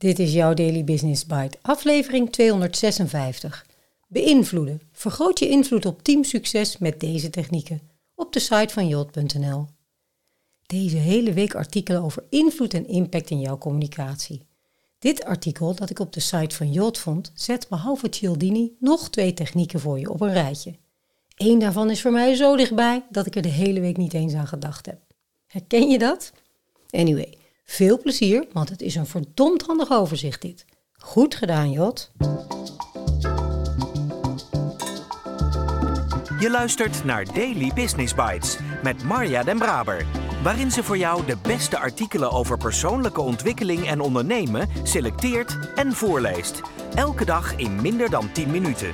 [0.00, 3.66] Dit is jouw Daily Business Bite, aflevering 256.
[4.08, 4.80] Beïnvloeden.
[4.92, 7.80] Vergroot je invloed op teamsucces met deze technieken.
[8.14, 9.66] Op de site van jot.nl.
[10.66, 14.42] Deze hele week artikelen over invloed en impact in jouw communicatie.
[14.98, 19.34] Dit artikel dat ik op de site van Jot vond, zet behalve Cialdini nog twee
[19.34, 20.74] technieken voor je op een rijtje.
[21.36, 24.34] Eén daarvan is voor mij zo dichtbij dat ik er de hele week niet eens
[24.34, 24.98] aan gedacht heb.
[25.46, 26.32] Herken je dat?
[26.90, 27.39] Anyway,
[27.70, 30.64] veel plezier, want het is een verdomd handig overzicht dit.
[30.92, 32.10] Goed gedaan, Jot.
[36.38, 40.06] Je luistert naar Daily Business Bites met Marja Den Braber,
[40.42, 46.60] waarin ze voor jou de beste artikelen over persoonlijke ontwikkeling en ondernemen selecteert en voorleest.
[46.94, 48.92] Elke dag in minder dan 10 minuten.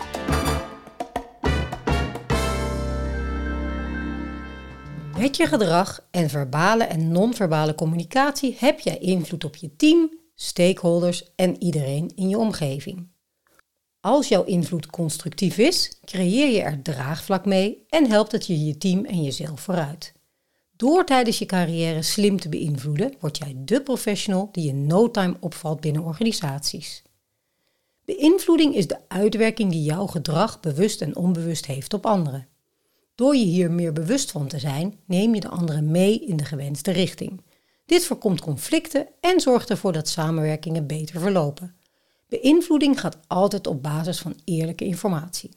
[5.26, 11.34] Met je gedrag en verbale en non-verbale communicatie heb jij invloed op je team, stakeholders
[11.36, 13.08] en iedereen in je omgeving.
[14.00, 18.78] Als jouw invloed constructief is, creëer je er draagvlak mee en helpt het je je
[18.78, 20.12] team en jezelf vooruit.
[20.76, 25.36] Door tijdens je carrière slim te beïnvloeden, word jij de professional die in no time
[25.40, 27.02] opvalt binnen organisaties.
[28.04, 32.48] Beïnvloeding is de uitwerking die jouw gedrag bewust en onbewust heeft op anderen.
[33.16, 36.44] Door je hier meer bewust van te zijn, neem je de anderen mee in de
[36.44, 37.40] gewenste richting.
[37.86, 41.74] Dit voorkomt conflicten en zorgt ervoor dat samenwerkingen beter verlopen.
[42.28, 45.50] Beïnvloeding gaat altijd op basis van eerlijke informatie.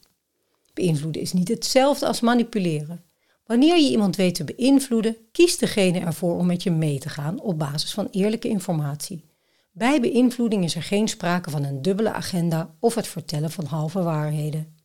[0.74, 3.04] Beïnvloeden is niet hetzelfde als manipuleren.
[3.46, 7.42] Wanneer je iemand weet te beïnvloeden, kiest degene ervoor om met je mee te gaan
[7.42, 9.26] op basis van eerlijke informatie.
[9.72, 14.04] Bij beïnvloeding is er geen sprake van een dubbele agenda of het vertellen van halve
[14.04, 14.79] waarheden.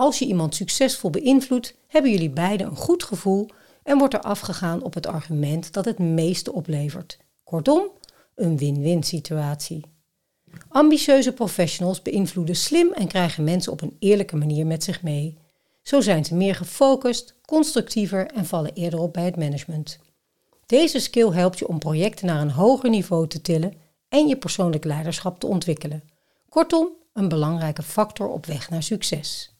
[0.00, 3.48] Als je iemand succesvol beïnvloedt, hebben jullie beiden een goed gevoel
[3.82, 7.18] en wordt er afgegaan op het argument dat het meeste oplevert.
[7.44, 7.90] Kortom,
[8.34, 9.84] een win-win situatie.
[10.68, 15.38] Ambitieuze professionals beïnvloeden slim en krijgen mensen op een eerlijke manier met zich mee.
[15.82, 19.98] Zo zijn ze meer gefocust, constructiever en vallen eerder op bij het management.
[20.66, 23.74] Deze skill helpt je om projecten naar een hoger niveau te tillen
[24.08, 26.02] en je persoonlijk leiderschap te ontwikkelen.
[26.48, 29.54] Kortom, een belangrijke factor op weg naar succes.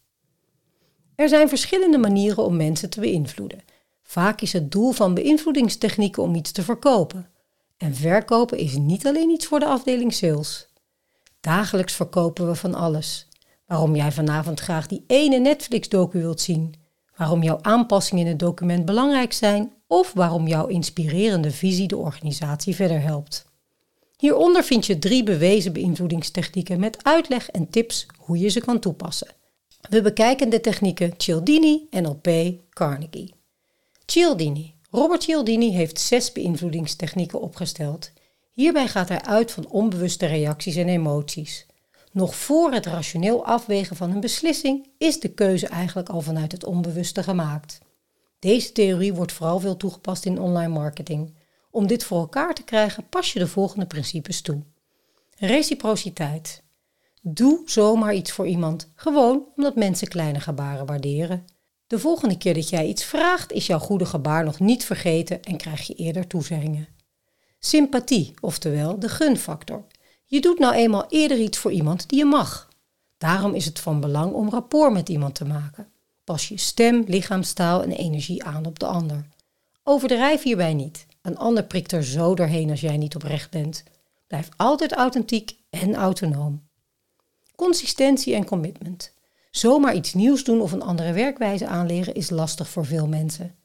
[1.21, 3.59] Er zijn verschillende manieren om mensen te beïnvloeden.
[4.03, 7.29] Vaak is het doel van beïnvloedingstechnieken om iets te verkopen.
[7.77, 10.67] En verkopen is niet alleen iets voor de afdeling sales.
[11.41, 13.27] Dagelijks verkopen we van alles.
[13.65, 16.73] Waarom jij vanavond graag die ene Netflix-docu wilt zien.
[17.15, 19.73] Waarom jouw aanpassingen in het document belangrijk zijn.
[19.87, 23.45] Of waarom jouw inspirerende visie de organisatie verder helpt.
[24.17, 29.39] Hieronder vind je drie bewezen beïnvloedingstechnieken met uitleg en tips hoe je ze kan toepassen.
[29.89, 33.33] We bekijken de technieken Cialdini, NLP, Carnegie.
[34.05, 34.75] Cialdini.
[34.91, 38.11] Robert Cialdini heeft zes beïnvloedingstechnieken opgesteld.
[38.51, 41.65] Hierbij gaat hij uit van onbewuste reacties en emoties.
[42.11, 46.65] Nog voor het rationeel afwegen van een beslissing is de keuze eigenlijk al vanuit het
[46.65, 47.79] onbewuste gemaakt.
[48.39, 51.33] Deze theorie wordt vooral veel toegepast in online marketing.
[51.69, 54.61] Om dit voor elkaar te krijgen pas je de volgende principes toe.
[55.37, 56.63] Reciprociteit.
[57.23, 61.45] Doe zomaar iets voor iemand, gewoon omdat mensen kleine gebaren waarderen.
[61.87, 65.57] De volgende keer dat jij iets vraagt, is jouw goede gebaar nog niet vergeten en
[65.57, 66.87] krijg je eerder toezeggingen.
[67.59, 69.85] Sympathie, oftewel de gunfactor.
[70.25, 72.69] Je doet nou eenmaal eerder iets voor iemand die je mag.
[73.17, 75.87] Daarom is het van belang om rapport met iemand te maken.
[76.23, 79.27] Pas je stem, lichaamstaal en energie aan op de ander.
[79.83, 81.05] Overdrijf hierbij niet.
[81.21, 83.83] Een ander prikt er zo doorheen als jij niet oprecht bent.
[84.27, 86.69] Blijf altijd authentiek en autonoom.
[87.61, 89.13] Consistentie en commitment.
[89.51, 93.55] Zomaar iets nieuws doen of een andere werkwijze aanleren is lastig voor veel mensen.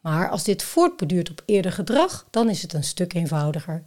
[0.00, 3.84] Maar als dit voortbeduurt op eerder gedrag, dan is het een stuk eenvoudiger.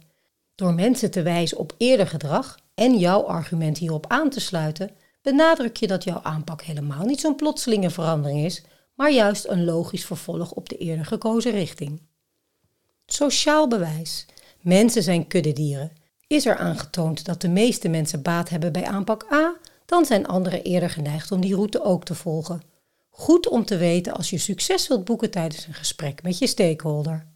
[0.54, 4.90] Door mensen te wijzen op eerder gedrag en jouw argument hierop aan te sluiten,
[5.22, 8.62] benadruk je dat jouw aanpak helemaal niet zo'n plotselinge verandering is,
[8.94, 12.02] maar juist een logisch vervolg op de eerder gekozen richting.
[13.06, 14.26] Sociaal bewijs.
[14.60, 15.92] Mensen zijn kuddedieren.
[16.30, 19.54] Is er aangetoond dat de meeste mensen baat hebben bij aanpak A,
[19.90, 22.62] dan zijn anderen eerder geneigd om die route ook te volgen.
[23.08, 27.26] Goed om te weten als je succes wilt boeken tijdens een gesprek met je stakeholder.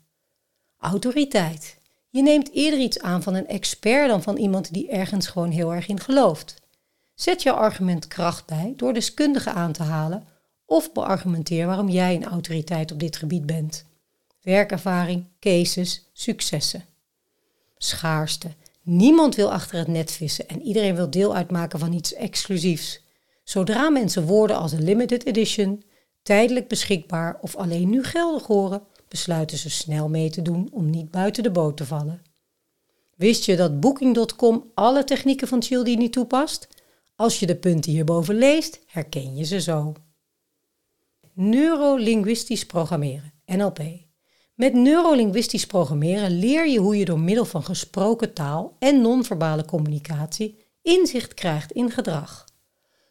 [0.79, 1.79] Autoriteit.
[2.09, 5.75] Je neemt eerder iets aan van een expert dan van iemand die ergens gewoon heel
[5.75, 6.55] erg in gelooft.
[7.15, 10.27] Zet jouw argument kracht bij door deskundigen aan te halen
[10.67, 13.85] of beargumenteer waarom jij een autoriteit op dit gebied bent.
[14.43, 16.85] Werkervaring, cases, successen.
[17.77, 18.49] Schaarste.
[18.85, 23.03] Niemand wil achter het net vissen en iedereen wil deel uitmaken van iets exclusiefs.
[23.45, 25.83] Zodra mensen woorden als een limited edition,
[26.23, 31.11] tijdelijk beschikbaar of alleen nu geldig horen, besluiten ze snel mee te doen om niet
[31.11, 32.23] buiten de boot te vallen.
[33.17, 36.69] Wist je dat Booking.com alle technieken van Cialdini toepast?
[37.17, 39.93] Als je de punten hierboven leest, herken je ze zo.
[41.33, 44.04] Neurolinguistisch programmeren, NLP.
[44.55, 50.65] Met neurolinguistisch programmeren leer je hoe je door middel van gesproken taal en non-verbale communicatie
[50.83, 52.45] inzicht krijgt in gedrag.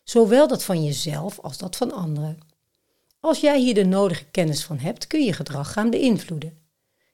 [0.03, 2.37] Zowel dat van jezelf als dat van anderen.
[3.19, 6.57] Als jij hier de nodige kennis van hebt, kun je gedrag gaan beïnvloeden.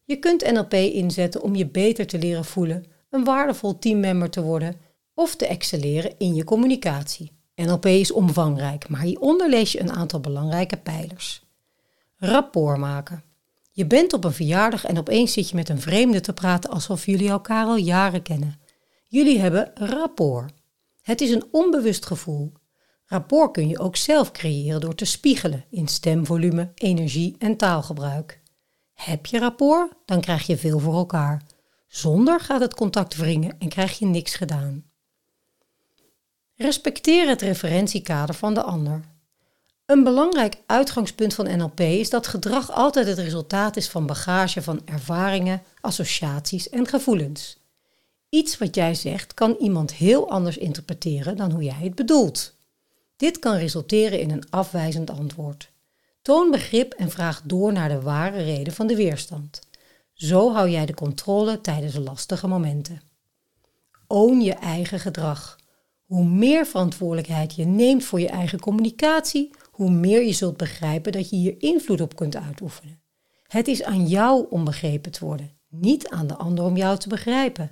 [0.06, 4.76] Je kunt NLP inzetten om je beter te leren voelen, een waardevol teammember te worden
[5.14, 7.32] of te excelleren in je communicatie.
[7.56, 11.44] NLP is omvangrijk, maar hieronder lees je een aantal belangrijke pijlers.
[12.18, 13.29] Rapport maken.
[13.80, 17.06] Je bent op een verjaardag en opeens zit je met een vreemde te praten alsof
[17.06, 18.60] jullie elkaar al jaren kennen.
[19.08, 20.54] Jullie hebben rapport.
[21.02, 22.54] Het is een onbewust gevoel.
[23.06, 28.42] Rapport kun je ook zelf creëren door te spiegelen in stemvolume, energie en taalgebruik.
[28.94, 31.44] Heb je rapport, dan krijg je veel voor elkaar.
[31.88, 34.84] Zonder gaat het contact wringen en krijg je niks gedaan.
[36.56, 39.02] Respecteer het referentiekader van de ander.
[39.90, 44.82] Een belangrijk uitgangspunt van NLP is dat gedrag altijd het resultaat is van bagage van
[44.86, 47.58] ervaringen, associaties en gevoelens.
[48.30, 52.54] Iets wat jij zegt kan iemand heel anders interpreteren dan hoe jij het bedoelt.
[53.18, 55.72] Dit kan resulteren in een afwijzend antwoord.
[56.22, 59.60] Toon begrip en vraag door naar de ware reden van de weerstand.
[60.14, 63.02] Zo hou jij de controle tijdens lastige momenten.
[64.08, 65.58] Own je eigen gedrag.
[66.06, 71.30] Hoe meer verantwoordelijkheid je neemt voor je eigen communicatie, hoe meer je zult begrijpen dat
[71.30, 73.02] je hier invloed op kunt uitoefenen.
[73.48, 77.10] Het is aan jou om begrepen te worden, niet aan de ander om jou te
[77.10, 77.72] begrijpen.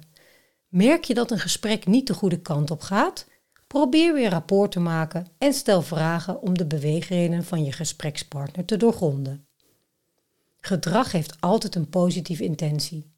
[0.68, 3.28] Merk je dat een gesprek niet de goede kant op gaat?
[3.68, 8.78] Probeer weer rapport te maken en stel vragen om de beweegredenen van je gesprekspartner te
[8.78, 9.48] doorgronden.
[10.60, 13.12] Gedrag heeft altijd een positieve intentie.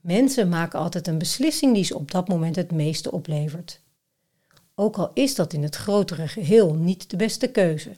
[0.00, 3.80] Mensen maken altijd een beslissing die ze op dat moment het meeste oplevert.
[4.74, 7.96] Ook al is dat in het grotere geheel niet de beste keuze.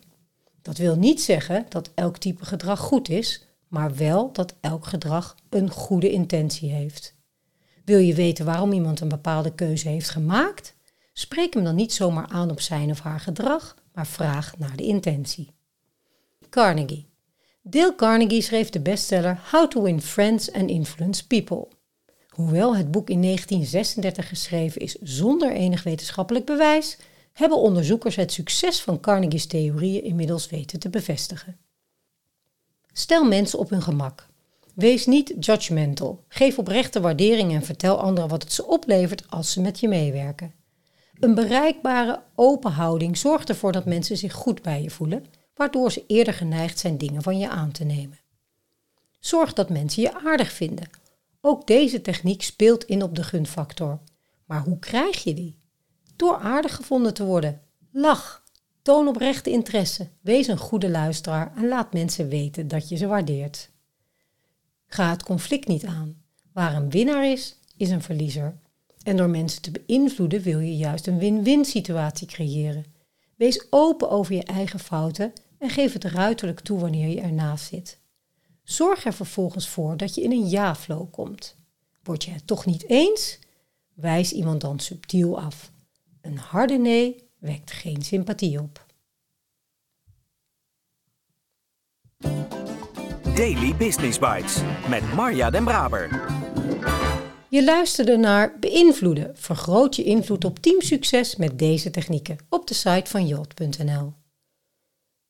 [0.69, 5.37] Dat wil niet zeggen dat elk type gedrag goed is, maar wel dat elk gedrag
[5.51, 7.15] een goede intentie heeft.
[7.85, 10.75] Wil je weten waarom iemand een bepaalde keuze heeft gemaakt?
[11.13, 14.83] Spreek hem dan niet zomaar aan op zijn of haar gedrag, maar vraag naar de
[14.83, 15.55] intentie.
[16.51, 17.09] Carnegie.
[17.63, 21.69] Dale Carnegie schreef de bestseller How to Win Friends and Influence People.
[22.29, 26.99] Hoewel het boek in 1936 geschreven is zonder enig wetenschappelijk bewijs,
[27.39, 31.59] hebben onderzoekers het succes van Carnegie's theorieën inmiddels weten te bevestigen.
[32.93, 34.27] Stel mensen op hun gemak.
[34.75, 36.25] Wees niet judgmental.
[36.29, 40.55] Geef oprechte waardering en vertel anderen wat het ze oplevert als ze met je meewerken.
[41.21, 46.05] Een bereikbare, open houding zorgt ervoor dat mensen zich goed bij je voelen, waardoor ze
[46.07, 48.21] eerder geneigd zijn dingen van je aan te nemen.
[49.21, 50.91] Zorg dat mensen je aardig vinden.
[51.41, 53.99] Ook deze techniek speelt in op de gunfactor.
[54.45, 55.59] Maar hoe krijg je die?
[56.19, 57.61] Door aardig gevonden te worden.
[57.91, 58.45] Lach.
[58.83, 60.09] Toon oprechte interesse.
[60.21, 63.71] Wees een goede luisteraar en laat mensen weten dat je ze waardeert.
[64.87, 66.23] Ga het conflict niet aan.
[66.53, 68.59] Waar een winnaar is, is een verliezer.
[69.03, 72.85] En door mensen te beïnvloeden wil je juist een win-win situatie creëren.
[73.37, 77.99] Wees open over je eigen fouten en geef het ruiterlijk toe wanneer je ernaast zit.
[78.63, 81.57] Zorg er vervolgens voor dat je in een ja-flow komt.
[82.03, 83.39] Word je het toch niet eens?
[83.95, 85.71] Wijs iemand dan subtiel af.
[86.29, 88.87] Een harde nee wekt geen sympathie op.
[93.35, 96.27] Daily Business Bites met Marja Den Braber.
[97.49, 99.37] Je luisterde naar Beïnvloeden.
[99.37, 104.13] Vergroot je invloed op teamsucces met deze technieken op de site van jot.nl.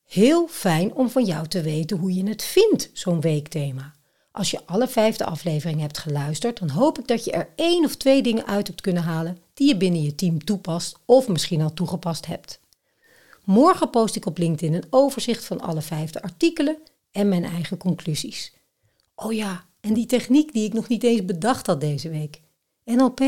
[0.04, 3.97] Heel fijn om van jou te weten hoe je het vindt, zo'n weekthema.
[4.30, 7.96] Als je alle vijfde afleveringen hebt geluisterd, dan hoop ik dat je er één of
[7.96, 11.72] twee dingen uit hebt kunnen halen die je binnen je team toepast of misschien al
[11.74, 12.60] toegepast hebt.
[13.44, 16.78] Morgen post ik op LinkedIn een overzicht van alle vijfde artikelen
[17.10, 18.52] en mijn eigen conclusies.
[19.14, 22.40] Oh ja, en die techniek die ik nog niet eens bedacht had deze week.
[22.84, 23.20] NLP.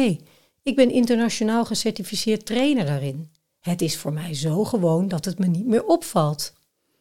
[0.63, 3.31] Ik ben internationaal gecertificeerd trainer daarin.
[3.61, 6.53] Het is voor mij zo gewoon dat het me niet meer opvalt.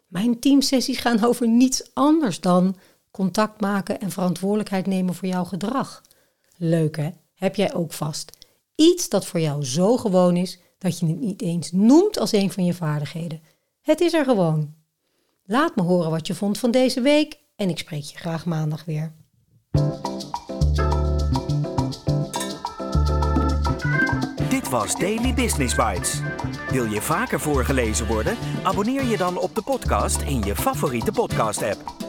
[0.07, 2.75] Mijn teamsessies gaan over niets anders dan
[3.11, 6.01] contact maken en verantwoordelijkheid nemen voor jouw gedrag.
[6.57, 7.09] Leuk hè?
[7.33, 8.37] Heb jij ook vast.
[8.75, 12.51] Iets dat voor jou zo gewoon is dat je het niet eens noemt als een
[12.51, 13.41] van je vaardigheden.
[13.81, 14.73] Het is er gewoon.
[15.45, 18.85] Laat me horen wat je vond van deze week en ik spreek je graag maandag
[18.85, 19.13] weer.
[24.49, 26.21] Dit was Daily Business Bites.
[26.71, 28.37] Wil je vaker voorgelezen worden?
[28.63, 32.08] Abonneer je dan op de podcast in je favoriete podcast-app.